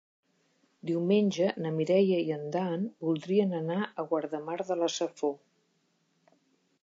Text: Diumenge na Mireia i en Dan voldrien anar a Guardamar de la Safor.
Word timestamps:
Diumenge 0.89 1.49
na 1.65 1.73
Mireia 1.75 2.17
i 2.29 2.31
en 2.37 2.47
Dan 2.55 2.87
voldrien 3.09 3.53
anar 3.59 3.79
a 3.85 4.07
Guardamar 4.13 4.59
de 4.73 4.79
la 4.83 4.89
Safor. 4.95 5.35